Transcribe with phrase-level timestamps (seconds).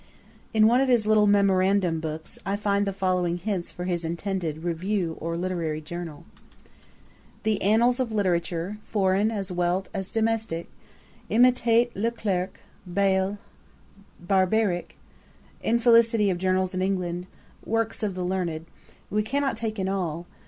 [0.55, 4.63] ]In one of his little memorandum books I find the following hints for his intended
[4.63, 6.25] Review or Literary Journal:
[7.43, 10.69] 'The Annals of Literature, foreign as welt as domestick.
[11.29, 12.61] Imitate Le Clerk
[12.91, 13.37] Bayle
[14.25, 14.95] Barbeyrac.
[15.61, 17.27] Infelicity of Journals in England.
[17.63, 18.65] Works of the learned.
[19.11, 20.25] We cannot take in all.